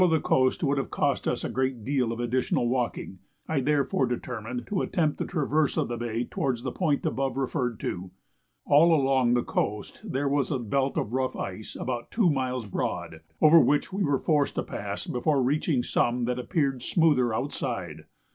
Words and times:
To 0.01 0.05
follow 0.07 0.17
the 0.17 0.23
coast 0.27 0.63
would 0.63 0.79
have 0.79 0.89
cost 0.89 1.27
us 1.27 1.43
a 1.43 1.49
great 1.51 1.85
deal 1.85 2.11
of 2.11 2.19
additional 2.19 2.67
walking; 2.67 3.19
I 3.47 3.59
therefore 3.59 4.07
determined 4.07 4.65
to 4.65 4.81
attempt 4.81 5.19
the 5.19 5.27
traverse 5.27 5.77
of 5.77 5.89
the 5.89 5.97
bay 5.97 6.23
towards 6.23 6.63
the 6.63 6.71
point 6.71 7.05
above 7.05 7.37
referred 7.37 7.79
to. 7.81 8.09
All 8.65 8.95
along 8.95 9.35
the 9.35 9.43
coast 9.43 10.01
there 10.03 10.27
was 10.27 10.49
a 10.49 10.57
belt 10.57 10.97
of 10.97 11.13
rough 11.13 11.35
ice 11.35 11.77
about 11.79 12.09
two 12.09 12.31
miles 12.31 12.65
broad, 12.65 13.19
over 13.43 13.59
which 13.59 13.93
we 13.93 14.03
were 14.03 14.17
forced 14.17 14.55
to 14.55 14.63
pass 14.63 15.05
before 15.05 15.43
reaching 15.43 15.83
some 15.83 16.25
that 16.25 16.39
appeared 16.39 16.81
smoother 16.81 17.31
outside. 17.31 18.05